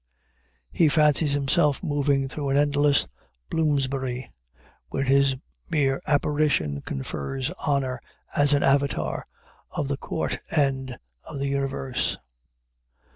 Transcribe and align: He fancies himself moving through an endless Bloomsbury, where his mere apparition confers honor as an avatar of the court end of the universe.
He 0.71 0.89
fancies 0.89 1.33
himself 1.33 1.83
moving 1.83 2.27
through 2.27 2.49
an 2.49 2.57
endless 2.57 3.07
Bloomsbury, 3.51 4.31
where 4.89 5.03
his 5.03 5.35
mere 5.69 6.01
apparition 6.07 6.81
confers 6.81 7.51
honor 7.67 8.01
as 8.35 8.51
an 8.53 8.63
avatar 8.63 9.23
of 9.69 9.89
the 9.89 9.97
court 9.97 10.39
end 10.49 10.97
of 11.23 11.37
the 11.37 11.49
universe. 11.49 12.17